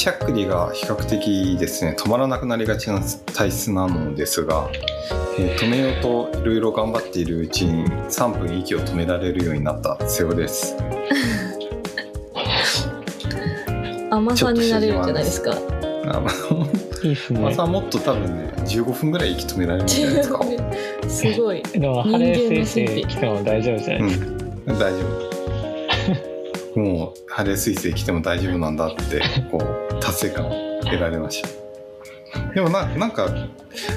[0.00, 3.02] しゃっくりが比較的ですね止まらなくなりがちな
[3.34, 4.70] 体質なのですが、
[5.38, 10.74] えー止めようといろいろ頑張っているうちに3分息を止められるようになった瀬尾です。
[14.10, 15.54] 甘さんになれるんじゃないですか。
[16.06, 16.30] あま
[17.02, 17.40] いいっすね。
[17.40, 20.40] まさもっと多分ね15分ぐらい息止められるんじゃないですか。
[21.08, 21.62] すごい。
[21.62, 24.86] でも人間の晴れ神秘彗星来ても大丈夫じゃないですか、うん、大丈
[26.74, 26.76] 夫。
[26.80, 29.20] もう晴れ彗星来ても大丈夫なんだって
[29.50, 31.48] こう達成感を得られました。
[32.54, 33.28] でもななんか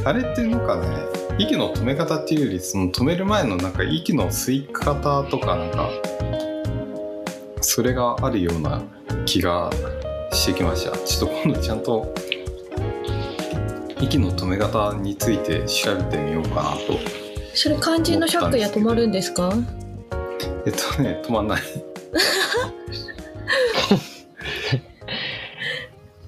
[0.05, 0.87] あれってなんかね
[1.37, 5.89] 息の止め方っていうよりその止める前のなんか息の吸い方とかなんか
[7.61, 8.81] それがあるような
[9.25, 9.69] 気が
[10.31, 10.97] してきました。
[10.97, 12.13] ちょっと今度ちゃんと
[14.01, 16.99] 息の止め方について調べてみようかなと。
[17.55, 19.53] それ肝心のシャックリは止まるんですか？
[20.65, 21.61] えっとね止まんない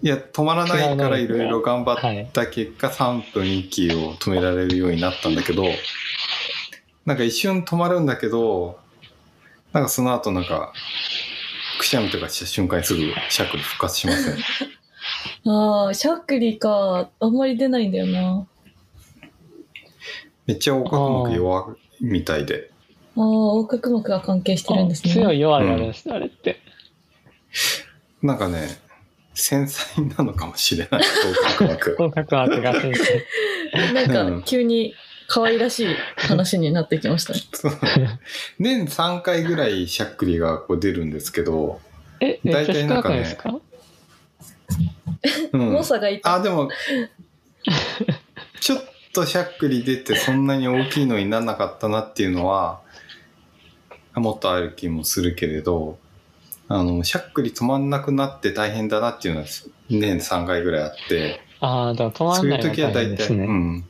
[0.06, 5.64] いや止まらないからいろいろ頑張った結果3分息を止められるようになったんだけど
[7.08, 8.78] なんか一瞬止まるんだけど
[9.73, 10.73] なんかその後なんか
[11.80, 14.38] くしゃみとかした瞬間にすぐシャックリ復活しません？
[15.52, 17.09] ああ、シャックリか。
[17.19, 18.47] あんまり出ないんだよな。
[20.45, 22.69] めっちゃ横隔膜弱いみたいで
[23.17, 25.14] ああ、横隔膜が関係してるんですね。
[25.14, 26.59] 強い弱いあるんです、あれって
[28.22, 28.84] なんかね
[29.36, 31.02] 繊細なのかもしれない。
[31.58, 33.94] 横隔膜合格枠が先生。
[33.94, 34.41] なんうん。
[34.41, 34.94] か急に
[35.28, 37.39] 可愛らしい話になってきましたね。
[38.59, 41.81] 年3回ぐらいしゃっくりがこう出るんですけど、
[42.22, 43.59] え大体なんかねですか？
[45.52, 45.73] うん。
[45.73, 46.36] がいた。
[46.36, 46.69] あでも
[48.61, 52.81] ちょっとしゃっくり出てそんなに大きいのにならなかったなっていうのは
[54.13, 55.97] もっとある気もするけれど
[56.68, 59.48] あのしゃっくり止まんなくなって大変だなっていうのは
[59.90, 61.42] 年3回ぐらいあって。
[61.62, 63.86] ああでも止まそういうんないの時は大体、うん、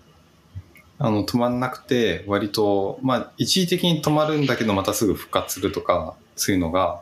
[1.00, 7.02] あの止まんなくて割とまあ一時的に止まるんだけどまたすぐ復活するとかそういうのが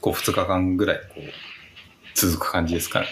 [0.00, 1.20] こう2日間ぐらいこう
[2.14, 3.06] 続く感じですかね。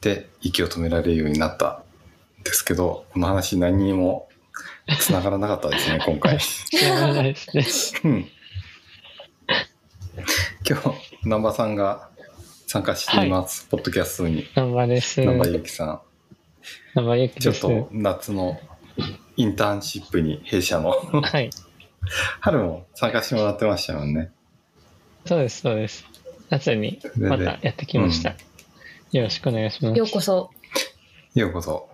[0.00, 1.82] で息を止められるようになった
[2.40, 4.25] んですけどこの話何にも
[5.00, 6.38] 繋がらなかったですね 今回。
[6.38, 8.10] 知らないですね。
[8.12, 8.30] う ん
[10.68, 10.90] 今日
[11.24, 12.08] 南波さんが
[12.66, 14.46] 参加しています、ポッドキャストに。
[14.56, 15.20] 南波です。
[15.20, 16.00] 南波ゆきさん。
[16.94, 17.60] 南波ゆきです。
[17.60, 18.60] ちょっと夏の
[19.36, 21.50] インターンシップに弊社のはい。
[22.40, 24.30] 春も参加してもらってましたもんね。
[25.26, 26.06] そうですそうです。
[26.48, 28.36] 夏にまたやってきました、
[29.10, 29.98] よろしくお願いします。
[29.98, 30.50] ようこそ。
[31.34, 31.88] ようこそ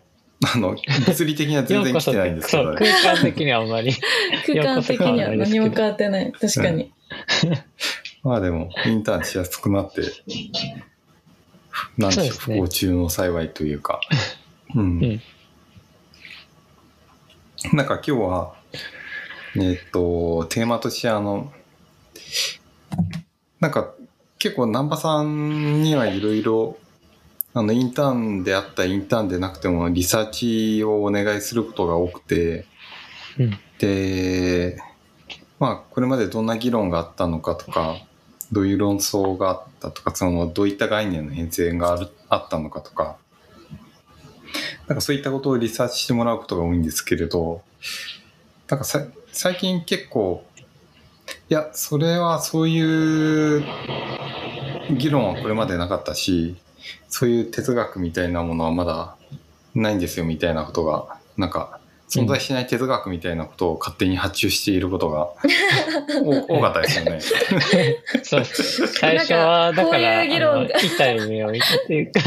[0.54, 0.76] あの
[1.06, 2.74] 物理的には全然来てないんですけど。
[2.74, 3.92] 空間的にはあんまり。
[4.46, 6.32] 空間的には何も変わってない。
[6.32, 6.92] 確かに。
[8.22, 10.02] まあでもインターンしやすくなって
[11.98, 14.00] なんでしょう不幸中の幸いというか。
[14.74, 15.22] うん、うん。
[17.76, 18.54] なんか今日は
[19.56, 21.52] えっとテーマとしてあの
[23.60, 23.92] なんか
[24.38, 26.76] 結構難波さんにはいろいろ
[27.54, 32.66] あのインターンであったりインターンでなくてもリサーチをお願いすることが多くて
[33.38, 33.58] うん。
[33.78, 34.80] で
[35.58, 37.96] まあこれまでどんな議論があったのかとか
[38.52, 43.16] どういう論争があったとかそのどういった概念の変遷があるあったのかとか
[44.86, 47.62] なんかそういったことをリサーチしてもらうことが多いんですけれど
[48.68, 50.44] なんかさ最近結構
[51.48, 53.64] いやそれはそういう
[54.96, 56.56] 議論はこれまでなかったし
[57.08, 59.16] そういう哲学みたいなものはまだ
[59.74, 65.30] ないんですよみたいなことがなんか存在しない哲学みたいなことを勝手に発注していることが
[66.22, 67.20] お多かったですよね。
[69.00, 72.20] 最初はだからこういう議論あの痛い目を見たっていうか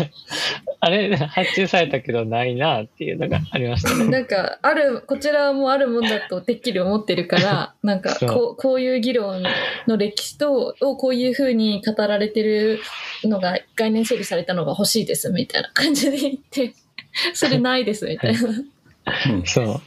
[0.86, 4.06] あれ発注されたけどないなっていうのがありましたね。
[4.12, 9.42] なんか、ある、こちらもあるもんだとてっきり思ってるから、 なんかこう、こういう議論
[9.88, 12.82] の歴史と、をこういうふうに語られてる
[13.24, 16.76] のが、概念整理されたのが欲しいです、みたいな感じで言って、
[17.34, 18.40] それないです、みたいな。
[19.32, 19.44] うん。
[19.44, 19.82] そう。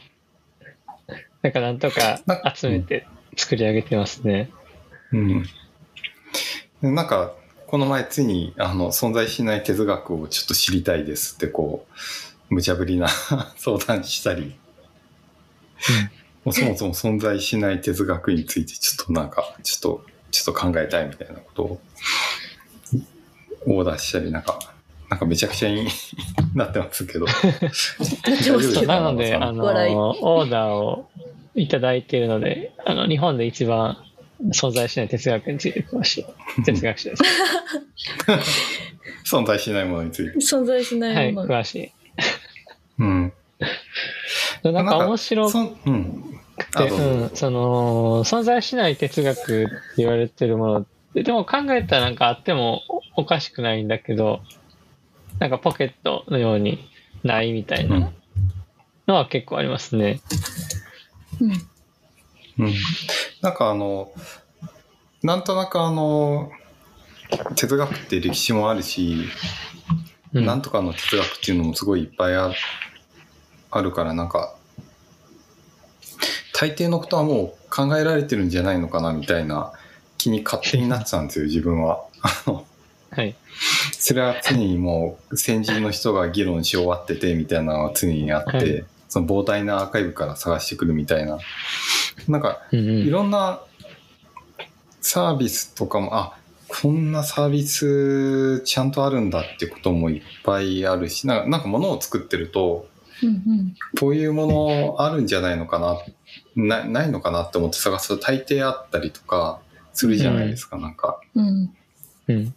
[1.41, 3.07] だからなんとかな集めて
[3.37, 4.49] 作り上げてますね、
[5.13, 5.43] うん、
[6.81, 7.33] でなんか
[7.69, 11.85] この前ついにあの存在しない哲学をちょっと知りたいですってこ
[12.49, 13.07] う無茶ぶりな
[13.57, 14.55] 相談したり、
[16.43, 21.81] もうそもそも存在しない哲学についてちょっとなんかちょっとちょっと考えたいみたいなことを
[23.67, 24.57] オーダーしたりなんか
[25.07, 25.87] なんかめちゃくちゃに
[26.55, 27.25] なってますけど。
[27.25, 28.87] なってますけど。
[28.87, 29.65] なので、あの、
[30.21, 31.07] オーダーを
[31.53, 33.97] いただいているので、あの、日本で一番
[34.47, 37.23] 存在しない哲学について詳しい哲学者です。
[39.35, 40.37] 存在しないものについて。
[40.37, 41.47] 存在しなはいい、もの。
[41.47, 41.91] 詳しい。
[42.99, 43.33] うん。
[44.63, 45.93] なんか面白そんうん。
[46.77, 52.81] うん、その、存在しない哲学って言われてるものって、でも考えたらなんかあっても
[53.15, 54.41] おおかしくないんだけど、
[55.39, 56.89] なんかポケットのように
[57.23, 58.11] ないみたいうんな
[59.07, 60.21] のは結構ありますね。
[61.41, 61.69] うん
[62.59, 62.73] うん。
[63.41, 64.11] なんかあの、
[65.23, 66.51] なんとなくあの、
[67.55, 69.25] 哲学って歴史もあるし、
[70.33, 72.51] うん、なんとかの哲学っていうのもすごいいっぱいあ
[73.71, 74.55] あるから、なんか、
[76.53, 79.71] 大抵のことはもう考えられてるんじゃないのかなみたいな
[80.17, 82.03] 気に勝手になってたんですよ、 自分は。
[83.11, 83.35] はい。
[83.97, 91.39] それは常にもう先人の人が議論し終わっててみたいなのは常にあって、はいその膨大なアーカイブから探してくるみたいな。
[92.27, 93.61] なんかいろんな
[95.01, 96.37] サービスとかも、あ、
[96.67, 102.87] こんなサービスちゃんとあるんだってこともいっぱいあるし、なんかなんか物を作ってると、
[103.21, 105.97] うんこういうものあるんじゃないのかな、
[106.55, 109.59] なないのかなって思って探すと大抵あったりとか
[109.93, 111.19] するじゃないですか、なんか。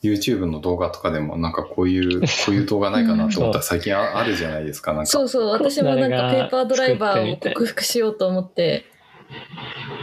[0.02, 5.06] YouTube の動画とかでもなんかこういう、こういう動画ないかなと思ったら 最近ああるじゃないですか、なんか。
[5.06, 8.84] そうそう、私もなんかペーパードライバーを克服しようと思って、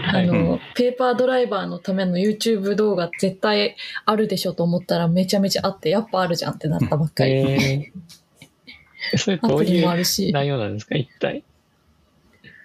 [0.08, 7.32] あの、ペーパードライバーのための YouTube 動画絶対あるでしょと思ったらめちゃめちゃあって、やっぱあるじゃんってなったばっかり。
[7.32, 10.32] えー、それどういうもあるし。
[10.32, 11.44] 内容なんですか、一体。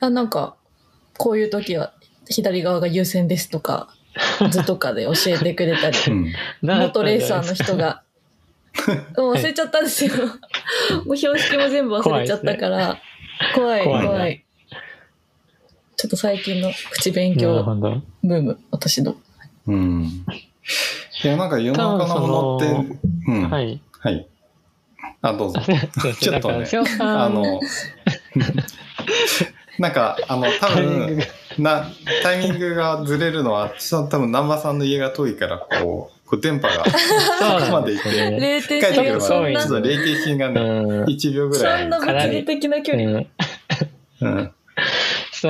[0.01, 0.57] あ、なんか、
[1.19, 1.95] こういう時は
[2.29, 3.89] 左側が優先ですとか、
[4.51, 5.99] 図とかで教えてくれたり。
[6.09, 6.33] うん。
[6.63, 8.03] 元レーサーの人が。
[9.17, 10.13] もう忘れちゃったんですよ。
[11.07, 12.99] もう標識も全部忘れちゃったから、
[13.55, 14.44] 怖い、怖い怖い。
[16.05, 17.65] ちょっと最近の口勉強。
[18.23, 19.17] ブーム、私の。
[19.67, 20.27] うん。
[21.25, 23.43] いや、なんか世の中のものって、多分うん。
[23.45, 23.73] ははい。
[23.73, 24.27] い。
[25.23, 25.61] あ、どうぞ。
[26.21, 26.69] ちょっとね
[27.01, 27.63] あの、
[29.81, 31.25] なんか、あの、多タイミング分が、
[31.57, 31.91] な、
[32.23, 43.11] タイミングがずれるのは、ちょっと多分、南波さんの家が遠いから、こう、こう電波が、そこまで行って帰ってくれば、ちょっと冷静心がね、うん1秒ぐらいそんな物理的な距離。
[43.11, 43.27] うん
[44.21, 44.53] うん。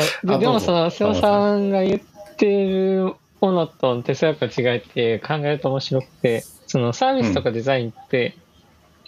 [0.01, 0.31] そう。
[0.31, 8.37] あででもその瀬尾さんが言ってるものと哲学の違いって考えると面白くてそのサービスとかデザインって、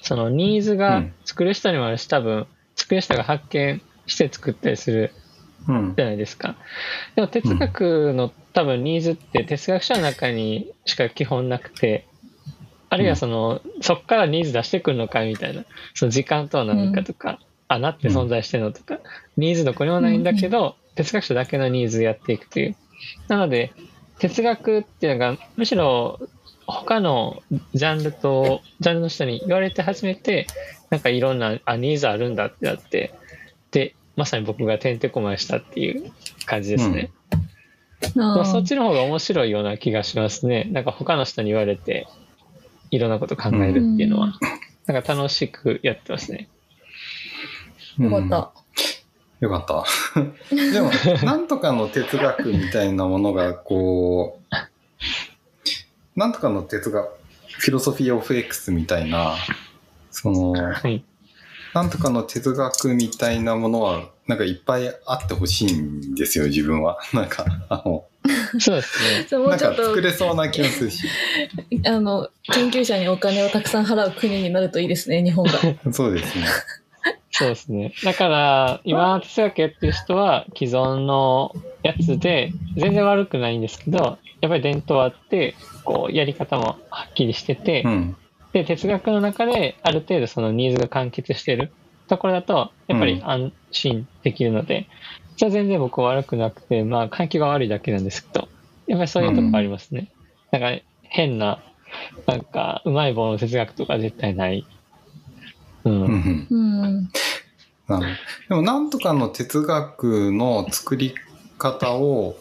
[0.02, 2.46] そのニーズがうん作る人にもあるし多分
[2.76, 5.12] 作る人が発見して作ったりする
[5.68, 5.94] うん。
[5.96, 6.02] じ。
[6.02, 6.56] ゃないですか。
[7.16, 12.06] でも哲学の多分ニーズって哲学者の中にしか基本なくて
[12.88, 18.98] あるいはその、そこからニーズ出してくるのかみたいなその時間とは何かとか、穴って存在してるのとか、
[19.36, 22.76] ニーズどこにもないんだけど、哲学者だけのニーズやっていくという。
[23.28, 23.72] なので
[24.18, 26.18] 哲学っていうのがむしろ
[26.66, 27.42] 他の
[27.74, 30.46] ジャンルとジャンルの人に言われて初めて
[30.90, 33.14] なんかいろんなあニーズあるんだってなって
[33.70, 36.10] でまさに僕がてんてこまいしたっていう
[36.46, 37.10] 感じですね、
[38.14, 40.64] まああ、そっーちの方が面白いような気がしますね。
[40.72, 42.06] なんか他の人に言われて、
[42.90, 44.32] いろんなこと考えるっていうのは、
[44.86, 46.48] なんか楽しくやってますね。
[47.98, 48.52] よかった。
[49.40, 49.84] よかった。
[50.54, 50.90] でも、
[51.24, 57.08] なんとかの哲学みたいなものが、こう、なんとかの哲学、
[57.58, 59.36] フィロソフィー・オフ・エクスみたいな、
[60.10, 61.04] その、はい。
[61.74, 66.98] なんとかの哲学みたいなものは、なんかいっぱいあってほしいんですよ、自分は。
[67.12, 68.06] なんか、あの、
[68.58, 69.26] そうですね。
[69.28, 71.06] そうもなんちょっと作れそうな気がするし。
[71.84, 75.52] あの研究者にお金をたくさん払う国になるといいですね日本が。
[75.92, 76.46] そうですね。
[77.38, 77.92] そうですね。
[78.02, 88.16] だから、今、哲学やってる人は、既存のやつで、全然悪くないんですけど、やっぱり伝統あって、こう、やり方もはっきりしてて、うん。
[88.52, 91.74] で、哲学の中で、ある程度そのニーズが完結してる
[92.08, 94.88] ところだと、やっぱり安心できるので、
[95.36, 98.48] じゃあ全然僕は悪くなくて、まあ、環境が悪いだけなんですけど、
[98.86, 100.10] やっぱりそういうとこありますね。
[100.52, 101.62] なんか、変な、
[102.26, 104.66] なんか、うまい棒の哲学とか絶対ない。
[105.84, 105.90] う。
[105.90, 106.46] うんん。
[106.50, 106.56] う
[107.02, 107.08] ん。
[107.88, 108.08] なるほど
[108.48, 111.14] でも、なんとかの哲学の作り
[111.58, 112.36] 方を、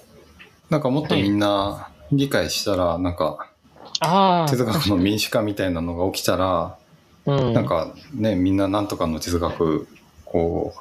[0.70, 3.52] なんかもっとみんな理解したら、なんか、
[4.00, 6.78] あ哲学の民主化みたいなのが起きたら。
[7.26, 9.88] なんかね、みんななんとかの哲学、
[10.26, 10.80] こう、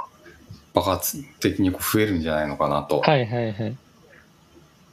[0.75, 3.01] 爆発的にこう増えるんじゃないのかなと。
[3.01, 3.77] はいはいはい。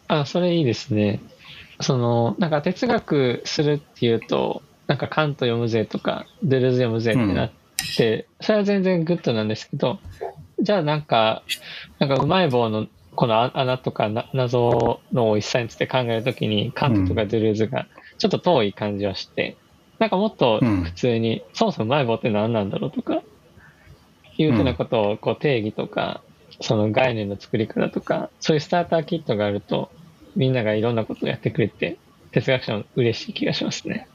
[0.08, 1.20] あ、それいいですね。
[1.82, 7.52] その、なんか哲学するっていうと、なんかカント読むぜとか、ドゥルーズ読むぜってなっ
[7.98, 10.00] て、それは全然グッドなんですけど、
[10.60, 11.44] じゃあなんか、
[12.00, 19.58] なんかうまい棒のこのあ穴とかな謎の美味しさについて考えるときに、カントとかドゥルーズがちょっと遠い感じはして、
[20.00, 23.22] なんかもっと普通に、そもそもうまい棒って何なんだろうとか、
[24.38, 26.22] いうふうなことをこう定義とか、
[26.62, 29.92] その概念の作り方とか、そういうスターターキットがあると、
[30.36, 31.98] みんながいろんなことをやってくれて、
[32.32, 34.08] 哲学者も嬉しい気がしますね。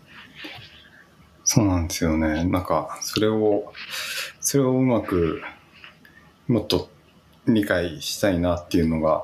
[1.46, 2.44] そうなんですよね。
[2.44, 3.72] なんか、それを、
[4.40, 5.40] それをうまく、
[6.48, 6.90] もっと
[7.46, 9.22] 理解したいなっていうのが、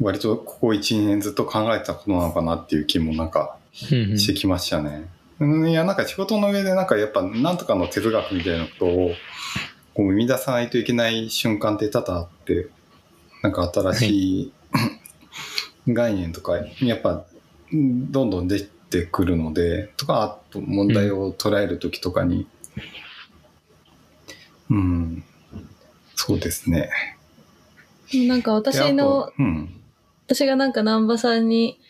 [0.00, 3.56] 割とここ1、2年ずっと考えたことなのかなっていう気もなんか
[3.92, 5.08] うんうんしてきましたね。
[5.38, 9.10] うんいや、なんか仕事の上でなんかやっぱなんとかの哲学みたいなことを
[9.94, 12.68] こう生み出さないといけない瞬間って多々あって、
[13.42, 14.52] なんか新しい、
[15.88, 17.24] 概念とかやっぱ
[17.72, 18.48] うんどんどん
[18.90, 22.46] 出てくるので、とか、あと問題を捉えるときとかに、
[24.68, 25.24] うん、
[26.14, 26.90] そうですね。
[28.12, 29.76] なんかで私のうん。
[30.26, 31.80] 私がなんか南波さんに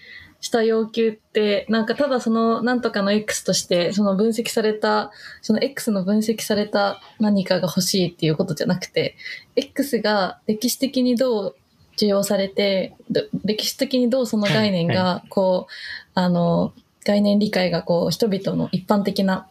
[0.41, 5.11] した要求って、なんかただそのなんとかの X として、その分析された、
[5.43, 9.17] その X の分析された何かが欲しいっていうことじゃなくて、
[9.57, 11.57] X が歴史的にどう
[11.97, 15.73] 受容されて、ど歴史的にどうその概念が、こう、
[16.15, 16.73] あの、
[17.05, 19.49] 概念理解がこう人々の一般的な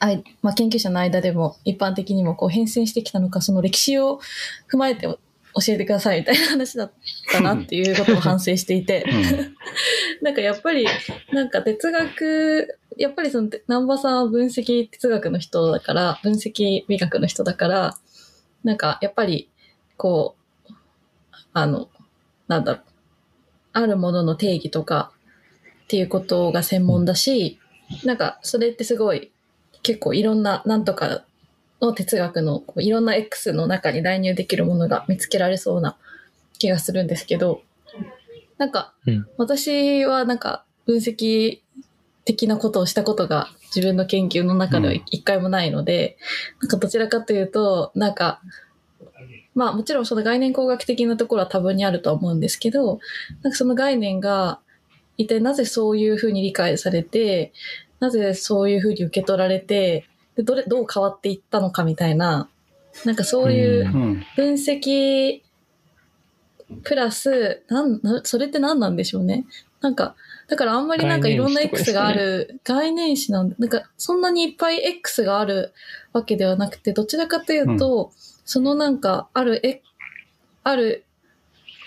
[0.00, 4.20] あいまあ、研究者の間でも一般的にもこう変遷してきたのか、その歴史を
[4.70, 5.18] 踏まえて教
[5.68, 6.92] えてくださいみたいな話だっ
[7.30, 9.04] たなっていうことを反省していて、
[10.22, 10.34] なん。
[10.34, 10.86] かやっぱり、
[11.32, 17.96] なんか哲学、やっぱりその南波さんは分析哲学の人だから、分析美学の人だから、
[18.62, 19.48] なんかやっぱり、
[19.96, 20.36] こ
[20.68, 20.72] う、
[21.52, 21.88] あの、
[22.46, 22.82] なんだろう、
[23.72, 25.12] あるものの定義とか
[25.88, 27.58] っていうことが専門だし、
[28.04, 29.32] なんかそれってすごい
[29.82, 31.24] 結構いろんな、なんとか
[31.80, 35.96] の哲学のいろんな X の中に代入できるものが見つけられそうな
[36.58, 37.62] 気がするんですけど、
[38.58, 39.26] なんかうん。
[39.38, 41.60] 私はなんか分析
[42.26, 45.02] 的なことをしたことが自分の研究の中ではうん。
[45.10, 46.18] 一回もないので、
[46.60, 48.42] なんかどちらかというと、なんか、
[49.54, 53.00] まあもちろんその概念工学的なところは多分にあるとは思うんですけど、
[53.42, 54.60] なんかその概念が
[55.18, 57.52] 一体なぜそういうふうに理解されて、
[58.00, 60.06] なぜそういうふうに受け取られて、
[60.36, 62.48] でどれどう変わっていったのかみたいな、
[63.04, 64.24] なんかそういううん。
[64.36, 65.42] 分析
[66.82, 69.46] プラス、なん、なそれって何なんでしょうね。
[69.80, 70.16] なんか、
[70.48, 73.56] だからあんまりなんかいろんな X がある、概念詞なんだ。
[73.58, 75.72] なんかそんなにいっぱい X がある
[76.12, 78.12] わけではなくて、どちらかというと、
[78.44, 79.82] そのなんかある、え、
[80.64, 81.04] ある、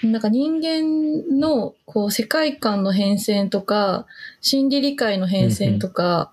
[0.03, 4.08] なんか人間のこう世界観の変遷とか、
[4.41, 6.31] 心理理解の変遷とか、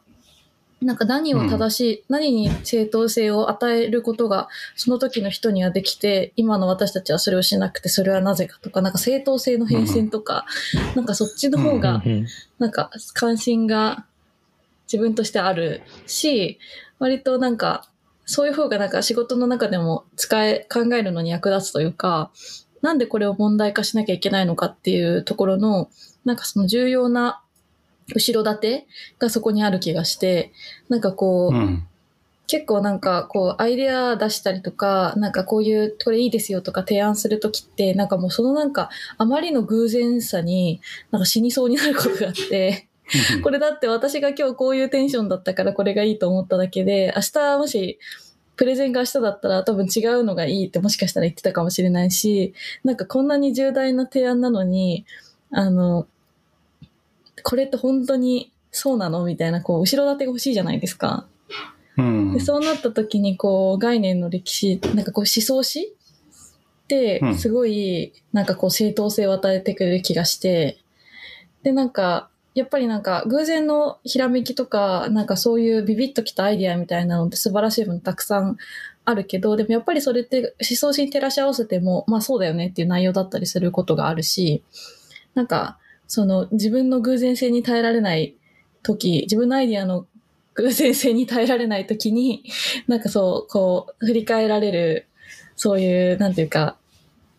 [0.81, 10.47] なんか何を正しい、何に正当性を与えることがその時の人にはできて、今の私たちはそれをしなくて、それはなぜかとか、なんか正当性の変遷とか、
[10.95, 12.27] なんかそっちの方が、うんうん。
[12.59, 14.07] なんか関心が
[14.87, 16.59] 自分としてあるし、
[16.99, 17.89] 割となんか、
[18.25, 22.31] そういう方がなんか仕事の中でも使え、考えるのに役立つというか、
[22.83, 25.91] なんでこれを問題化しなきゃいけないのかっていうところの、
[26.25, 27.43] なんかその重要な
[28.15, 28.87] 後ろ盾
[29.19, 30.53] がそこにある気がして、
[30.89, 31.87] なんかこう、うん。
[32.51, 40.81] 結構なんかこうアイデア出したりとか、なんかこういうこれいいですよとか提案するときって、なんかもうそのなんかあまりの偶然さに
[41.11, 42.89] なんか死にそうになることがあって、
[43.43, 47.99] これだって私が今日こういうテンションだったからこれがいいと思っただけで、明日もし
[48.59, 55.07] プレゼンが明日だったら多分違うのがいいってもしかしたら言ってたかもしれないし、なんかこんなに重大な提案なのに、
[55.53, 56.09] あの、
[57.45, 61.27] これって本当にそうなのみたいな、こう、後ろ盾が欲しいじゃないですか。
[61.97, 65.95] うんで、そうなった時に、こう、概念の歴史、なんかこう、思想史
[66.85, 70.79] ってう、んすごい、なんかこう、正当性を与えてくれる気がして、
[71.63, 78.57] で、なんか、やっぱりなんか、偶然のひらめきとか、なんかそういうビビッときたアイディアみたいなのって素晴らしいものたくさん
[79.05, 84.63] あるけど、でもやっぱりそれって思想史に照らし合わせても、まあそうだよねっていう内容だったりすることがあるし、
[85.35, 88.35] なんか、その自分の偶然性に耐えられない
[88.83, 90.07] 時、自分のアイディアの
[90.55, 92.45] 偶然性に耐えられない時に、
[92.89, 95.07] なんかそう、こう、振り返られる、
[95.55, 96.77] そういう、なんていうか、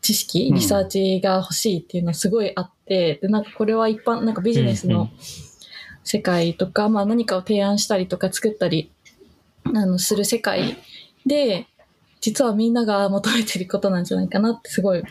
[0.02, 0.56] 知識、うん。
[0.56, 5.10] リサーチが欲しいっていうのはすごいあって、で、なんかこれは一般、なんかビジネスの
[6.04, 8.92] 世界とか、まあ何かを提案したりとか作ったり、
[9.66, 10.76] あの、する世界
[11.26, 11.68] で、
[12.20, 15.04] 実はみんなが求めてることなんじゃないかなってすごい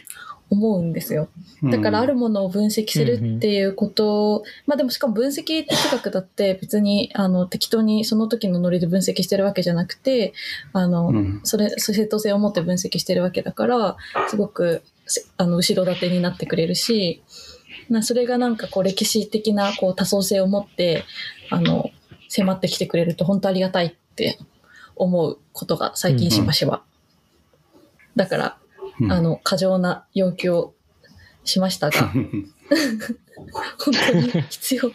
[0.50, 1.28] 思うんですよ。
[1.62, 10.32] だからあるものを分析するっていうことを、まあでもしかも分析哲学だって別にあの適当にその時のノリで分析してるわけじゃなくて、
[10.72, 11.40] あの、うん。
[11.44, 13.96] それ、正当性を持って分析してるわけだから、
[14.28, 17.22] すごくせあの後ろ盾になってくれるし、
[17.88, 21.04] なそれがなんかこう歴史的なこう多層性を持って、
[21.50, 21.90] あの、
[22.28, 24.38] 迫ってきてくれると本当ありがたいって
[24.96, 26.82] 思うことが最近しばしば。
[28.16, 28.58] だから、
[29.00, 30.74] うんあの、過剰な要求を
[31.44, 34.92] しましたが、 本当に必要。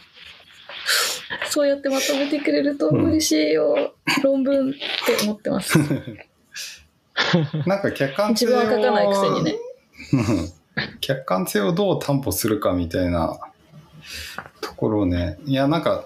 [1.50, 5.80] そうやってまとめてくれると嬉しいよ、論文って思ってます。
[7.66, 9.56] なんか客観性を自分は書かないくせにね。
[11.02, 13.40] 客観性をどう担保するかみたいな
[14.62, 15.38] ところをね。
[15.46, 16.06] いやなんか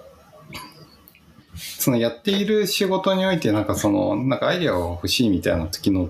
[1.56, 6.08] そのやっている仕事においてなんかそのなんかアイデアが欲しいみたいな時の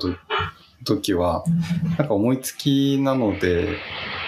[0.84, 1.44] 時は
[1.98, 3.78] なんか思いつきなので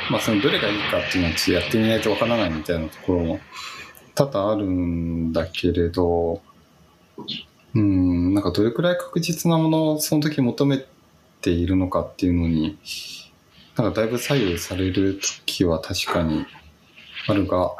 [0.10, 3.40] まあそのどれがいいかっていうのはちょっとやってみないとわからないみたいなところも
[4.16, 6.42] 多々あるんだけれど
[7.76, 10.86] うんなんかどれくらい確実なものをその時求め
[11.42, 12.78] ているのかっていうのに
[13.84, 16.46] なんかだいぶ左右される時は確かに
[17.28, 17.76] あるが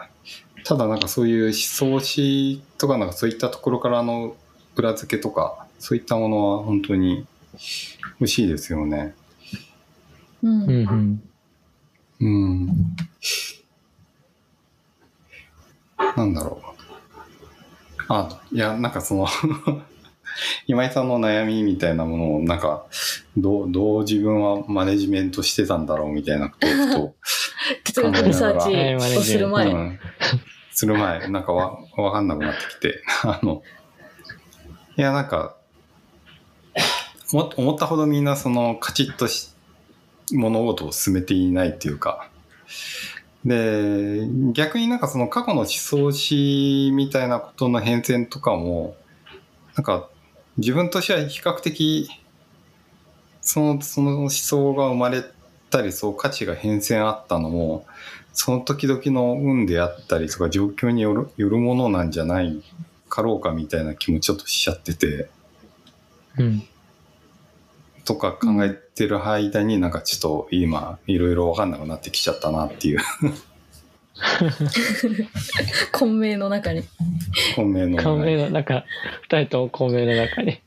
[0.64, 4.36] ただなんかそういう思想史とかなんかそういったところからの
[4.76, 7.26] 裏付けとかそういったものは本当に
[8.20, 9.16] 欲しいですよね。
[10.44, 10.64] うん。
[10.64, 11.24] うんうん。
[12.20, 12.96] うん。
[16.16, 16.70] なんだろう。
[18.10, 19.28] あ、いや、なんかその
[20.68, 22.86] 今井さんの悩みみたいなものを、なんか、
[23.38, 27.16] どう、どう自分はマネジメントしてたんだろうみたいなことを
[27.84, 29.72] 哲学 リサーチをするふと、前。
[29.72, 30.00] うん、
[30.72, 33.64] する前、なんかわ、わかんなくなってきて、 あの、
[34.98, 35.56] いや、なんか、
[37.32, 39.50] も思ったほどみんなその、カチッとし、
[40.32, 42.30] 物事を進めていないっていうか、
[43.46, 48.96] で、逆になんかその過去の思想史みたいなことの変遷とかも、
[49.76, 50.10] なんか
[50.60, 52.10] 自分としては比較的、
[53.42, 55.24] その、その思想が生まれ
[55.70, 57.86] たり、そう価値が変遷あったのも、
[58.34, 62.62] その時々の運であったりとか状況によるよるものなんじゃない
[63.08, 65.30] かろうかみたいな気もちょっとしちゃってて、
[66.38, 66.64] うん。
[68.04, 73.00] とか考えてる間になんかちょっと今いろいろわかんなくなってきちゃったなっていう
[75.92, 76.84] 混迷の中に。
[77.56, 78.04] 本命の。
[78.04, 78.86] 公明の中、
[79.24, 80.60] 二人とも公明の中に。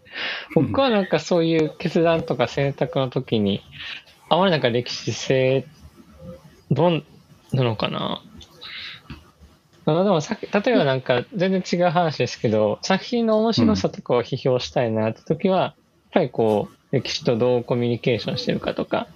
[0.55, 3.63] 僕はなんかそういう決断とか選択の時に、
[4.29, 5.67] あまりなんか歴史性、
[6.71, 7.05] どん
[7.53, 8.23] なのかな
[9.85, 15.75] あのでもさ例えばなんか全然違う話ですけど、作品の面白さとかを批評したいなって時は、やっ
[16.13, 19.09] ぱりこう、歴史とどうコミュニケーションしてるかとか、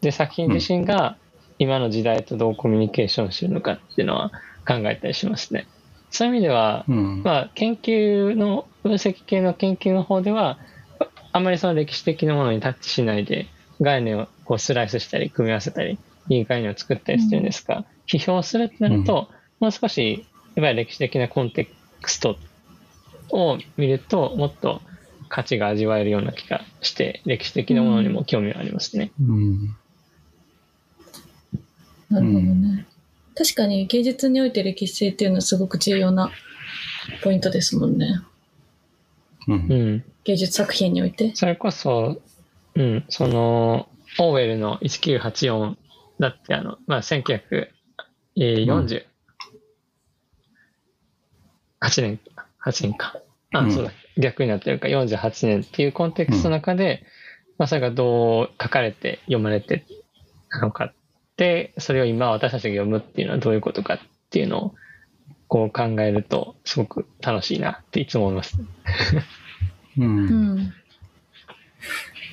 [0.00, 1.16] で、作品自身が
[1.62, 4.32] 今の時代とどうコミュニケーションしてるのかっていうのは
[4.66, 5.68] 考えたりしますね。
[6.10, 7.22] そういう意味では、うん。
[7.22, 10.58] まあ、研究の、分析系の研究の方では、
[11.30, 13.46] あまりその歴史的なものにタッチしないで、
[13.80, 19.28] 概念をこうスライスしたり、組み合わせたり、いい概念を作ったりしてるんですが、批評するってなると、
[19.60, 21.68] もう少し、やっぱり歴史的なコンテ
[22.02, 22.36] クスト
[23.30, 24.82] を見ると、もっと
[25.28, 29.12] 価値が味わえるような気がして、歴史的なものにも興味がありますね。
[29.20, 29.76] うん。
[32.12, 32.86] なるほどね。
[33.34, 36.30] 確かに芸術において歴史性っていうのはすごく重要な
[37.22, 38.20] ポイントですもんね。
[39.48, 39.54] う。
[39.54, 40.04] うんん。
[40.24, 41.34] 芸術作品において。
[41.34, 42.20] それこそ、
[42.74, 45.76] うん、その、オーウェルの1984
[46.20, 49.04] だって、あの、まあ、1948
[52.02, 52.20] 年、
[52.64, 53.16] 8年か。
[53.54, 57.04] あ、うんそうだ、逆になってるか、48年っていうコンテクストの中で、
[57.58, 59.84] まあ、それがどう書かれて、読まれて
[60.50, 61.01] なのかって、
[61.78, 63.98] それを今私たちが読むっていうのはどういうことかっ
[64.30, 64.74] ていうのを、
[65.48, 68.56] こう考えると、すごく楽しいなっていつも思います。
[69.98, 70.02] う。
[70.02, 70.56] うんん。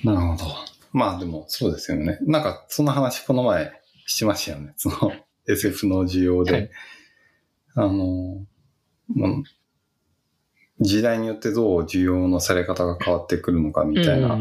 [0.03, 0.45] なるほど。
[0.91, 2.17] まあでもそうですよね。
[2.21, 3.71] なんかその話この前
[4.05, 4.73] しましたよね。
[4.77, 5.11] その
[5.47, 6.51] SF の需要で。
[6.53, 6.69] はい
[7.75, 8.45] あの、
[9.15, 9.31] まあ
[10.81, 14.39] 時代によってどう需要のされ方が変わってくるのかみたいな。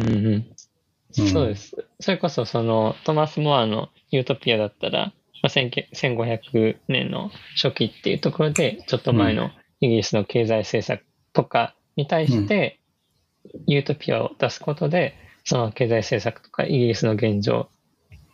[1.12, 1.76] そうです。
[2.00, 12.80] それこそ、その、トマス・モアのユートピアだったら、まあ、19 1500年の初期っていうところで、ちょっと前のイギリスの経済政策とかに対して、
[13.66, 17.70] ユートピアを出すことで、その経済政策とかイギリスの現状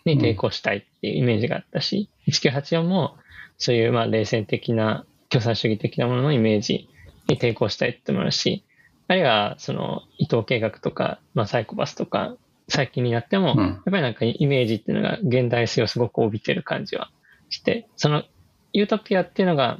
[0.04, 3.16] に抵抗したいっていうイメージがあったし、1984も、
[3.56, 6.88] そういうまあ冷戦的な、共産主義的なもののイメージ
[7.28, 8.64] に抵抗したいってのもあるし、
[9.06, 12.36] あるいは、その、伊藤計画とか、まあ、サイコパスとか
[12.68, 17.10] 最近になっても、うんやっぱりなんかイメージっていうのが現代性をすごく帯びてる感じは
[17.50, 18.24] して、その
[18.72, 19.78] ユートピアっていうのが、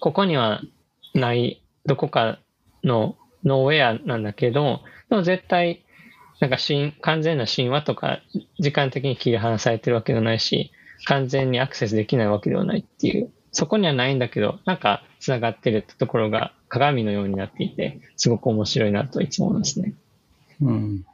[0.00, 0.60] ここには
[1.14, 2.38] ないどこか
[2.82, 5.84] のノーウェアなんだけど、でも絶対、
[6.40, 8.20] なんか神完全な神話とか
[8.58, 10.72] 時間的に切り離されてるわけではないし、
[11.04, 19.94] 完全にアクセスできないわけではないっていう、そこにはないんだけど、なんか繋がってるってところが鏡のようになっていて、すごく面白いなといつも思いますね。
[20.60, 21.06] うん。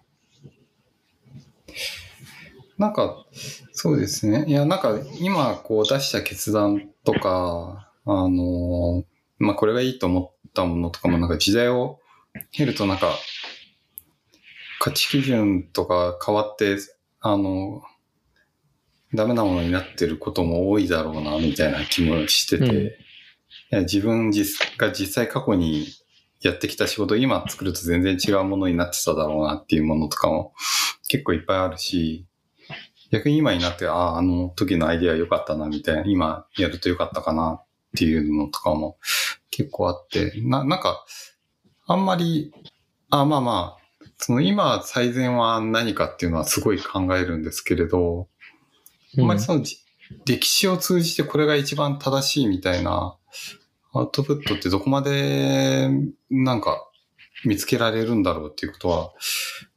[2.79, 3.25] なんか、
[3.73, 4.45] そうですね。
[4.49, 9.05] いや、なんか、今、こう出した決断とか、あの、
[9.39, 12.01] まあ、これがいいと思ったものとかも、なんか時代を
[12.51, 13.13] 経ると、なんか、
[14.81, 16.77] 価値基準とか変わって、
[17.21, 17.83] あの、
[19.15, 22.91] ダメなものになってることも多いだろうな、みたいな気もしてて、うん
[23.71, 25.87] いや自分実が実際過去に
[26.43, 30.53] やってきた仕事を今作ると全然違うものになってただろうなっていうものとかも
[31.09, 32.27] 結構いっぱいあるし、
[33.11, 37.65] 逆に今になって、ああ、あの時のアイディア良かったな、みたいな、今やると良かったかなっ
[37.97, 38.97] ていうのとかも
[39.51, 41.05] 結構あって、な、なんか、
[41.87, 42.53] あんまり、
[43.11, 43.83] あまあまあ、
[44.17, 48.29] その今最善は何かっていうのはすごい考えるんですけれど、
[49.19, 49.79] あんまりそのじ
[50.25, 53.17] 歴史を通じてこれが一番正しいみたいな
[53.93, 55.89] アウトプットってどこまで
[56.31, 56.89] なんか
[57.45, 59.13] 見つけられるんだろうっていうことは、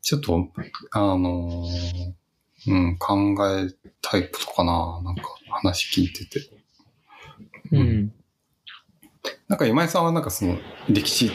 [0.01, 0.49] ちょっと、
[0.91, 3.67] あのーうん、考え
[4.01, 5.01] たいことかな。
[5.03, 6.49] なんか話聞いてて。
[7.71, 7.79] うん。
[7.79, 8.13] うん
[9.47, 10.57] なんか今井さんはなんかその
[10.89, 11.31] 歴史、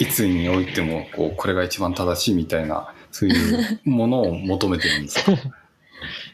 [0.00, 5.32] いつにおいてもこう、これが一番正しいみたいな、そういうものを求めてるんですか？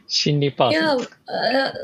[0.08, 0.96] 心理パーいや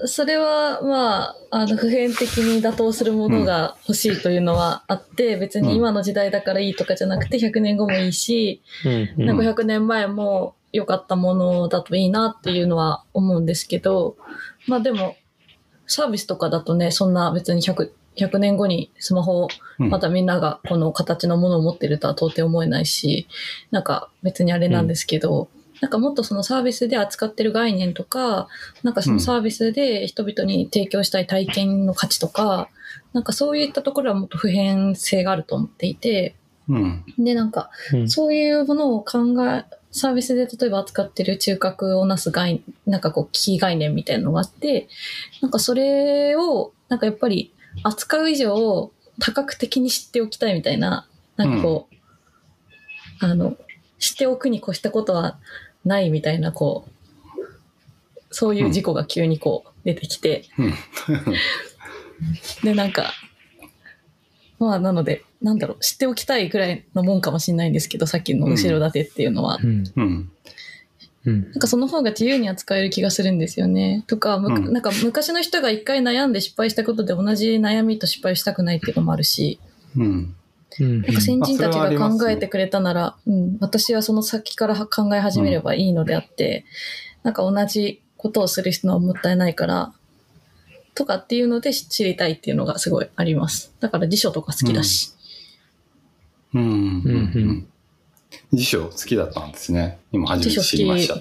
[0.04, 9.26] それはまああの普遍的に妥当するものが欲しいというのはあって、別に今の時代だからいいとかじゃなくて100年後もいいし、うんうん。
[9.26, 14.16] なんか500年前も良かったものだといいなっていうのは思うんですけど、
[14.66, 15.16] まあでも、
[15.86, 19.90] サービスとかだとね、そんな別に100、100年後にスマホをうん。
[19.90, 23.26] またみんながこの形のものを持ってるとは到底思えないし、
[23.70, 25.48] なんか別にあれなんですけど、
[25.82, 28.46] なんかもっとそのサービスで扱ってる概念とか、
[28.84, 32.68] なんかそのサービスで人々に提供したい体験の価値とか、
[33.12, 36.36] なんかそういったところはもっと普遍性があると思っていて、
[36.68, 37.04] うん。
[37.18, 38.08] で、なんかうん。
[38.08, 44.86] そういうものを考え、サービスで例えば扱ってる中核をなす概、なんかこう、キー概念みたいなのがあって、
[45.40, 53.56] なんかそれを、なんかやっぱり扱う以上、多角的に知っておきたいみたいな、なんかこう、あの、
[54.02, 55.38] 知っておくに越したことは
[55.84, 56.92] ないみたいな、こう、
[58.30, 60.74] そういう事故が急にこう出てきて、うん。
[62.62, 63.12] で、なんか、
[64.58, 69.58] まあ、なので、なんだろう、知っておきたいくらいのもんかもしれないんですけど、さっきの後ろ盾っていうのは。
[69.62, 70.04] うんうん。
[70.04, 70.30] うん
[71.24, 74.02] なんかその方が自由に扱える気がするんですよね。
[74.08, 79.60] とか、むうんなんか昔の人が一回悩んで失敗したことで同じ悩みと失敗したくないっていうのもあるし、
[79.96, 80.34] うん。
[80.80, 86.64] うんなんか先人たちが考えてくれたなら、うん、私はその先から考え始めればいいのであって、
[87.22, 89.92] なんか同じことをする人はもったいないから、
[90.94, 93.74] とかっていうので知りたいっていうのがすごいあります。
[93.80, 95.12] だから辞書とか好きだし。
[96.54, 96.62] うん。
[96.62, 97.66] ううんん。
[98.52, 99.98] 辞書好きだったんですね。
[100.12, 101.16] 今初めて知りました。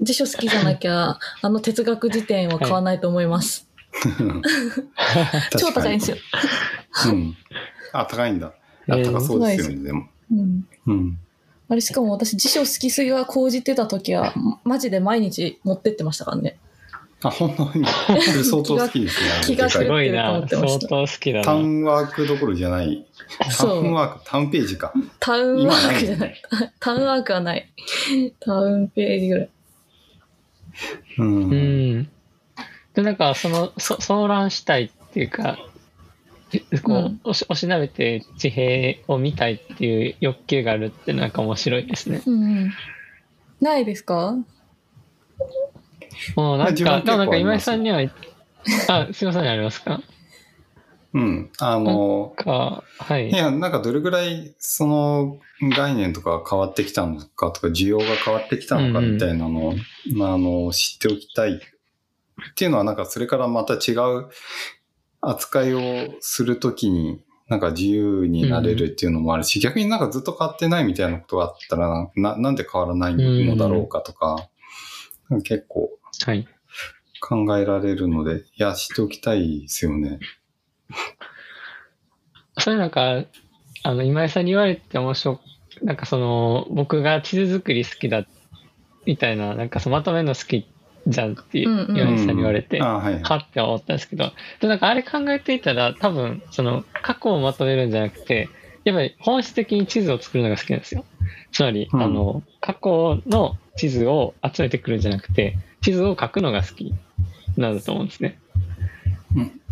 [0.00, 3.68] 辞書好きじゃなきゃ、 あの哲学辞典は買わないと思います。
[5.58, 6.16] 超高いんですよ。
[7.06, 7.36] うん。
[7.92, 8.54] あ、高いんだ。
[8.88, 10.06] あえー高そうですよね、でも。
[10.30, 11.18] うんうん。
[11.68, 16.58] あれしかも私辞書好きすぎが講じてた時はマジで毎日持ってってましたからね。
[17.24, 17.86] あ、本当に？
[18.44, 19.28] 相当好きですね。
[19.46, 21.66] 気がすでかごいな狂ってました相当好きだタウな。
[21.68, 23.06] ンワークどころじゃない。
[23.38, 24.92] タそうウンワーク、タウンページか。
[25.20, 26.42] タウンワークじゃない。
[26.80, 27.70] タウンワークはない。
[28.40, 29.48] タウンページぐらい。
[31.18, 31.22] う。
[31.22, 32.08] うんん。
[32.94, 35.58] で、なんか、その、そ相談したいっていうか、
[36.82, 42.22] こう、うんおしおしなべて地平を見たいっていう欲求があるってなんか面白いですね。
[42.26, 42.72] うんうん。
[43.60, 44.36] ないですか？
[46.36, 48.00] もうなんか、でもなんか今井さんには、
[48.88, 50.00] あ、すいません、ありますか？
[51.14, 51.50] うん。
[51.58, 53.32] あの、か、はいい。
[53.32, 55.38] や、なんかどれぐらいその
[55.76, 59.74] 概念とか変わってきたのかとか、需要が変わってきたのかみたいなのを、
[60.14, 61.58] まあ、あの、知っておきたいっ
[62.54, 64.28] ていうのは、なんかそれからまた違う
[65.22, 65.80] 扱いを
[66.20, 74.48] するときに、なんか自由になれるっていうのもあるし、逆になんかずっと変わってないみたいなことがあったら、ななんで変わらないのだろうかとか、
[75.44, 75.90] 結構
[76.24, 76.46] はい。
[77.20, 80.18] 考えられるので、いや、知っておきたいですよね。
[82.58, 83.24] それなんか、
[83.84, 85.40] あの、今井さんに言われて面白
[85.82, 88.26] なんかその、僕が地図作り好きだ、
[89.06, 90.68] みたいな、なんかそのまとめるの好き
[91.06, 98.48] じゃんって岩井さんに言われて、あはって思ったんですけど、で、なんかあれ考えていたら、多分、その、過去をまとめるんじゃなくて、
[98.84, 101.04] やっぱり本質的に地図を作るのが好きなんですよ。
[101.52, 106.94] つまり、うんあの、過去の地図を集めてくるんじゃなくて、地図を書くのが好き
[107.56, 108.38] なんだと思うんですね。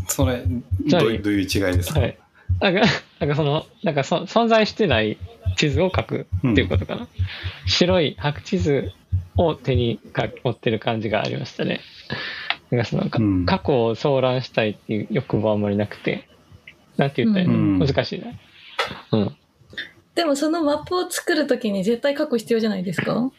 [0.08, 0.44] それ
[0.86, 2.18] じゃあどういう違いですか、はい。
[2.60, 2.80] なんか、
[3.20, 5.18] なんかその、なんかそ存在してない
[5.56, 7.08] 地図を書くっていうことかな。
[7.66, 8.92] 白い白地図
[9.46, 11.80] を手にか持ってる感じがありましたね。
[12.70, 16.28] なんかその、かうん過去を騒乱したいっていう欲望はあんまりなくて、
[16.96, 18.26] なんて言ったらいいの、うん難しいな。
[19.12, 19.36] うん。
[20.14, 23.30] でもそのマップを作るときに絶対書く必要じゃないですか？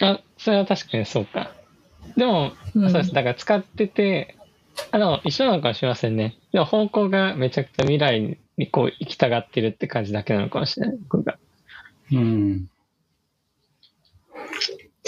[0.00, 1.52] あ、それは確かにそうか。
[2.16, 3.12] でも、うんそうです。
[3.12, 4.36] だから使ってて、
[4.92, 6.36] あの、一緒なのかもしれませんね。
[6.52, 10.98] でも方向がめちゃくちゃ未来にこう行きたがってるって感じだけなのかもしれない。
[11.10, 11.38] 僕が。
[12.12, 12.70] うん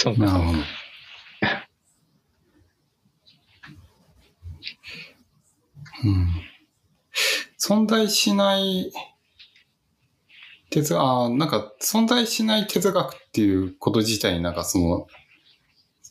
[0.01, 0.25] そうか。
[0.25, 0.59] なるほど
[6.03, 6.29] うん
[7.59, 8.91] 存在しない
[10.71, 15.07] 哲学、あーなんか存在しない哲学っていうこと自体になんかその、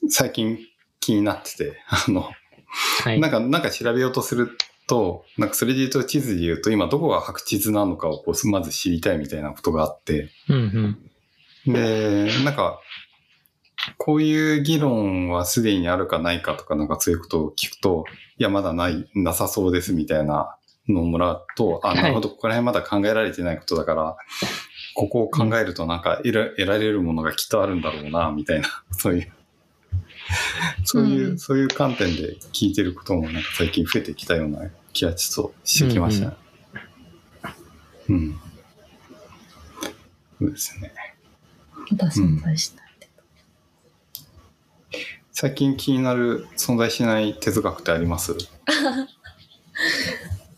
[0.09, 0.59] 最近
[0.99, 2.29] 気になってて、 あの、
[3.01, 3.19] はい。
[3.19, 10.99] なんか、なんか調べようとすると、なんかそれで言うと地図で言うと、今どこが白地図なのかをこうまず知りたいみたいなことがあって、うん
[11.65, 11.73] うん。
[11.73, 12.79] で、なんか、
[13.97, 18.05] こういう議論はすでにあるかないかとか、なんかそういうことを聞くと、
[18.37, 24.17] いや、まだない、なさそうですみたいなのをもらうと、あ、はいなるほど、ここら辺まだ考えられてないことだから、
[24.95, 29.31] ここを考えるとなんか得ら得られるものがきっとあるんだろうな、みたいな、 そういう、
[30.83, 36.35] そういう、うんそういう観点で聞いてることもなんか最近増えてきたような気がちょっとしてきましたね。
[38.09, 38.39] うん、
[40.39, 40.91] そうですね。
[41.91, 42.88] まだ存在しない。
[45.41, 48.35] 最近気になる存在しない哲学ってあります？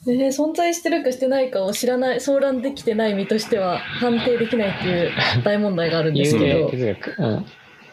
[0.08, 5.12] えー存在してるかしてないかを知らない、騒乱できてない身としては判定できないっていう
[5.44, 7.16] 大問題があるんです有けど、名哲学。
[7.20, 7.46] うん。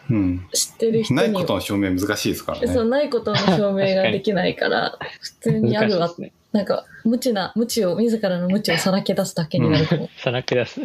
[0.09, 0.47] うん。
[0.51, 2.67] 知ってる人にないことの証明難しいですからね。
[2.73, 6.31] そうないことの証明ができないから、 普通にあるわね。
[6.53, 10.09] なんか無知な、無知を、自らの無知をさらけ出すだけになると思う。
[10.17, 10.81] さらけ出す。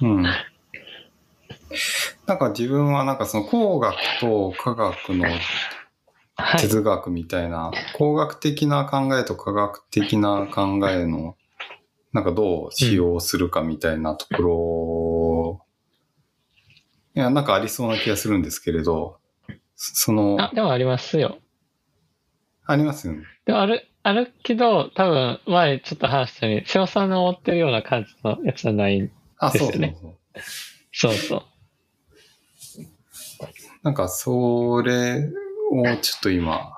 [0.00, 0.24] うん。
[2.32, 5.26] なんか自分はなんかその工学と科学の
[6.34, 6.60] はい。
[6.62, 11.36] 哲学みたいな、工学的な考えと科学的な考えの、
[12.14, 15.66] なんかどう使用するかみたいなところ、
[17.14, 19.18] いや、なんかありそうな気がするんですけれど、
[19.76, 21.36] その、あ、でもありますよ。
[22.64, 23.24] ありますよね。
[23.44, 29.10] でもある、あるけど、多分、前ちょっと話したように、瀬尾さんの思ってるような感じのやつじゃない。
[29.36, 30.06] あ、ですそうよそうそう。
[30.06, 30.16] ね
[30.92, 31.51] そうそう。
[33.82, 35.28] なんかそれ
[35.72, 36.72] をちょっと今、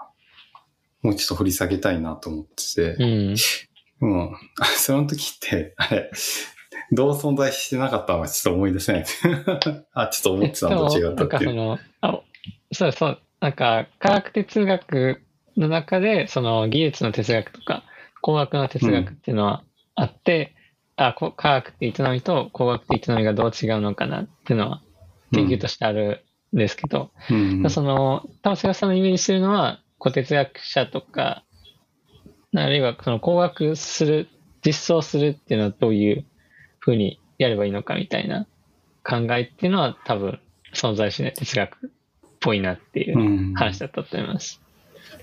[1.03, 4.09] もうちょっと掘り下げたいなと思ってて、うん。
[4.09, 6.11] もう、 その時って、あれ、
[6.93, 9.05] どう存在してなかったのかちょっと思い出せない。
[9.93, 11.51] あ、ちょっと思ってたのと違ったっていう。
[11.51, 12.21] その、あ、
[12.73, 15.23] そうそう、なんか科学哲学
[15.57, 17.85] の中で、その技術の哲学とか、
[18.23, 19.63] 工学の哲学っていうのは
[19.95, 20.55] あって、
[20.97, 24.83] あ、こ科学って営みと工学って営みがどう違うのかなっていうのは
[25.33, 26.24] 研究としてあるん
[26.55, 31.45] ですけど、うんその、多分菅さんのイメージするのは、こう哲学者とか、
[32.55, 34.29] あるいはその工学する、
[34.65, 36.25] 実装するっていうのはどういう
[36.79, 38.47] ふうにやればいいのかみたいな
[39.03, 40.41] 考えっていうのは多分
[40.73, 41.91] 存在しない哲学っ
[42.41, 44.61] ぽいなっていううん話だったと思います。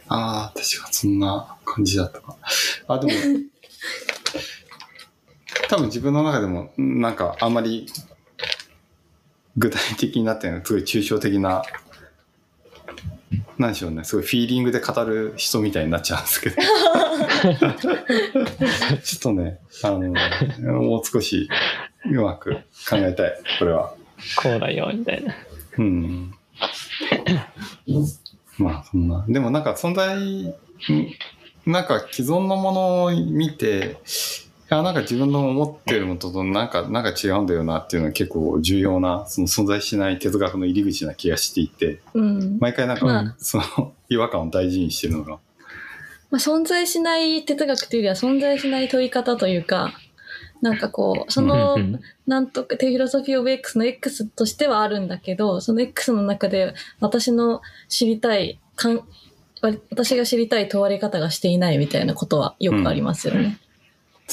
[0.07, 2.35] ああ、確かそんな感じだったか。
[2.87, 3.13] あ、でも、
[5.69, 7.87] 多分自分の中でも、なんかあんまり
[9.57, 11.63] 具体的になってない、すごい抽象的な、
[13.57, 16.55] なんでしょうね、すごいフィーリングで語る人みたいになっちゃうんですけど。
[19.03, 20.09] ちょっとね、あの、
[20.81, 21.49] もう少し
[22.05, 22.53] うまく
[22.89, 23.93] 考えたい、これは。
[24.37, 25.35] こうだよ、みたいな。
[25.77, 26.33] うん。
[28.57, 29.25] まあ、そんな。
[29.27, 30.55] でもなんか存在、ん
[31.65, 33.97] なんか既存のものを見て、
[34.47, 42.57] いや、なんか自分の思ってるのとなんか、なんか違うんだよなっていうのは結構重要な、その存在しない哲学の入り口な気がしていて、うん。
[42.59, 45.39] 毎回なんか、まあその違和感を大事にしてるのが。
[46.29, 49.93] まあ、存在しない哲学というよりは存在しない問い方というか、
[50.61, 59.01] なんかこう、そのうんうんなんとか、テフィロソフィー・オブ・ X の X としてはあるんだけど、その X の中で私の知りたい、かん
[59.89, 63.59] 私が知りたい問われ方がしていないみたいなことはよくありますよね。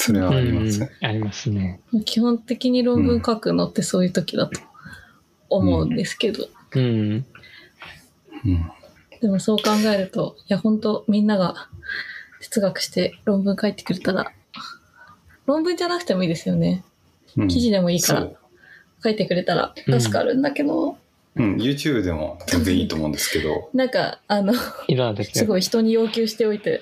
[0.01, 0.89] それはありますね。
[1.01, 1.81] うんありますね。
[2.05, 4.61] 基本的に論文書くのってそういう時だと
[5.49, 6.83] 思うんですけど、うん。
[6.83, 8.71] うん。
[9.19, 11.67] でもそう考えると、いや本当みんなが
[12.39, 14.31] 哲学して論文書いてくれたら、
[15.45, 16.85] 論文じゃなくてもいいですよね。
[17.35, 18.29] うん記事でもいいから
[19.03, 20.97] 書いてくれたら助かるんだけど、
[21.35, 24.53] うん、YouTube でも全然いいと思うんですけど、 なんか、あの、
[24.87, 26.81] いろんな哲学すごい人に要求しておいて、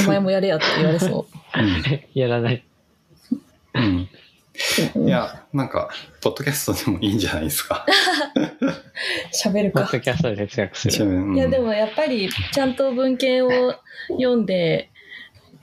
[0.00, 1.26] お前もやれやって言われそ
[2.14, 2.64] やらない。
[3.74, 4.08] うん。
[5.06, 5.88] いや、なんか、
[6.20, 7.84] ポッドキャストでもいいんじゃないですか。
[9.32, 9.82] 喋るか。
[9.82, 11.06] ポッドキャストで哲学する。
[11.06, 13.74] うんいや、でもやっぱり、ちゃんと文献を
[14.10, 14.94] 読んで、うん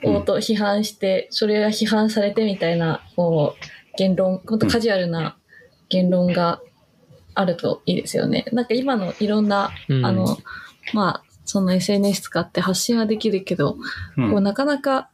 [0.04, 3.64] 応答批判して、それが批判されてみたいな、こう、
[3.96, 5.36] 言論、本当カジュアルな
[5.88, 6.60] 言論が
[7.34, 8.46] あるといいですよね。
[8.52, 10.38] なんか今のいろんな、うんあの、
[10.92, 13.76] まあ、その SNS 使って発信はできるけど、
[14.16, 15.10] うんこうなかなか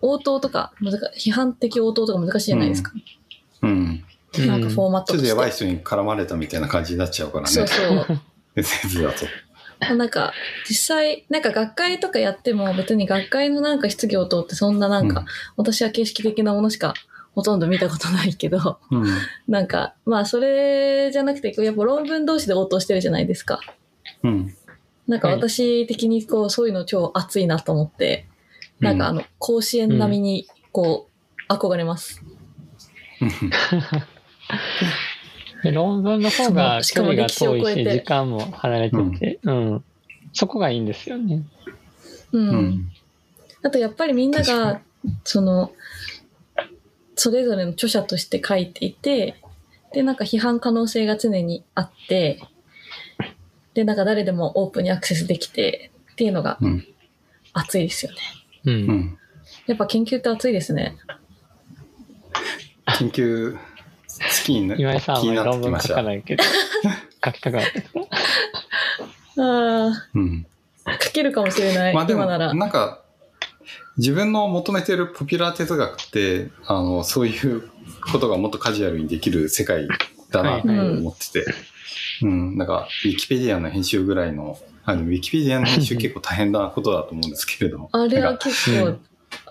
[0.00, 2.92] 応答とか難し、批判的応答とか難しいじゃないですか。
[3.62, 4.04] うん。
[4.46, 5.12] なんかフォーマット。
[5.12, 7.50] ちょっとやばい人に絡まれたみたいな感じになっちゃうからね。
[7.50, 8.20] そうそう。
[8.56, 9.26] SNS だと。
[9.96, 10.32] なんか、
[10.68, 16.94] 実際、なんか学会とかやっても別に学会のなんか質疑応答ってそんななんか、うん私は形式的なものしか
[17.34, 19.04] ほとんど見たことないけど、うん。
[19.48, 23.60] なんか、まあそれじゃなくて、やっぱ論文同士で応答してるじゃないですか。
[24.22, 24.54] うん。
[25.06, 28.26] なんかはい私的にこう、そういうの超熱いなと思って、
[28.80, 31.08] なんかあの、甲子園並みにこ
[31.48, 32.22] う、憧れます。
[35.62, 39.84] で論文の方がしかも距離が遠いし、歴史を超えて時間も離れてて、うん。
[40.32, 41.42] そこがいいんですよね。
[42.32, 42.48] うん。
[42.48, 42.92] うん。
[43.62, 44.82] あとやっぱりみんなが、
[45.24, 45.72] その、
[47.16, 49.36] それぞれの著者として書いていて、
[49.92, 52.40] で、なんか批判可能性が常にあって、
[53.74, 56.86] で、なんか誰でもオープンにアクセスできてっていうのがうん。
[57.52, 58.18] 熱いですよね。
[58.64, 58.70] う。
[58.70, 59.18] うんん。
[59.66, 60.96] やっぱ研究って熱いですね。
[62.98, 63.58] 研究、好
[64.44, 65.80] きにな今井さんは論文。
[65.80, 66.44] 書かないけど、
[67.24, 68.00] 書きたくなってきた。
[69.42, 70.46] ああ、うん。
[71.02, 71.94] 書けるかもしれない。
[71.94, 72.54] まあでも、今なら。
[72.54, 73.02] なんか、
[73.96, 77.70] 自分の求めてるポピュラー哲学って、あの、そういう
[78.12, 79.88] ことがもっとカジュアルにできる世界
[80.34, 81.54] だなと思ってて、
[82.22, 88.98] うん、なんか、ウィキペディアの編集ぐらいの、あの、ウィキペディアの編集結構大変なことだと思うんですけれど、あれは結構、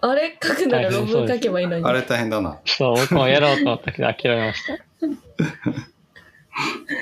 [0.02, 1.84] あれ書くなら論文書けばいいのに。
[1.84, 2.60] あれ大変だな。
[2.66, 4.74] そう、僕もやろうと思ったけど諦めました。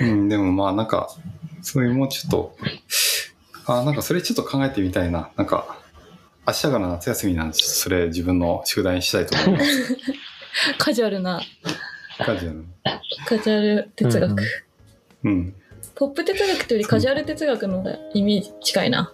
[0.00, 1.08] うん、でもまあなんか、
[1.62, 2.56] そういうもうちょっと、
[3.66, 5.30] あ、なんかそれちょっと考えてみたいな。
[5.36, 5.78] なんか、
[6.46, 9.96] 明日から夏休みなんで、それ自分の宿題にしたいと思います。
[10.78, 11.40] カジュアルな、
[12.24, 12.64] カジュアル
[13.26, 14.30] カジュアル哲学。
[15.24, 15.54] うんうん。
[15.94, 19.12] ポップ哲学というよりカジュアル哲学のイメージ近いな。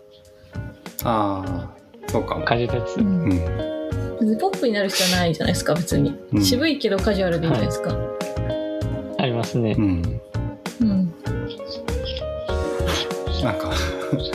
[1.05, 1.77] ああ、
[2.09, 2.44] そうかも。
[2.44, 3.03] 果実鉄う。
[3.03, 4.18] んうん。
[4.21, 6.16] 別にポップになる必要はないじゃないですか、別に。
[6.33, 7.97] うん渋いけどカジュアルでいいじゃないですか？
[9.18, 9.81] ありますねう。
[9.81, 10.21] ん。
[10.81, 11.14] うん。
[13.42, 13.71] なんか、
[14.18, 14.31] じ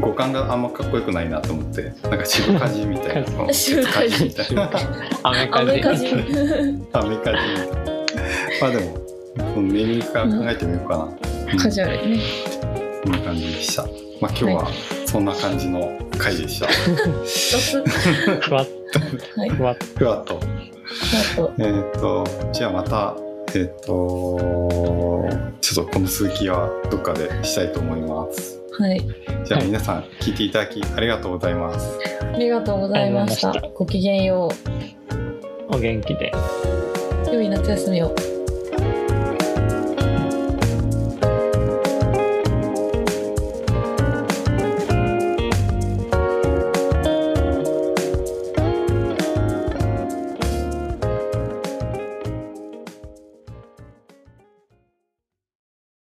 [0.00, 3.42] 五感があんまかっこよくないなと思って、なんか渋かじみたいな。
[3.42, 4.70] うん渋かじみたいな。
[5.22, 6.06] アメカジ。
[6.06, 7.40] みたいな。
[8.60, 8.92] まあでも、
[9.54, 11.04] このネーミングから考えてみようかな。
[11.04, 12.24] うんカジュアルにね。
[13.02, 13.82] こんな感じでした。
[14.20, 14.68] まあ今日は
[15.06, 16.68] そんな感じの回でした。
[17.26, 17.82] 雑。
[18.40, 18.66] ふわっ
[19.36, 19.50] はい。
[19.50, 20.40] ふわっふわっと。
[21.58, 23.16] えっ、と、じゃあまた、
[23.54, 24.38] えっ、と、
[25.60, 28.63] ちょっとこの続きはどっかでしたいと思います。
[28.78, 29.00] はい。
[29.44, 31.98] じゃあはい皆さん聞いていただきありがとうございます。
[32.20, 34.50] ありがとうございましたごきげんよ
[35.68, 36.32] お元気で。
[37.30, 37.34] う。
[37.34, 38.33] 良い夏休みを。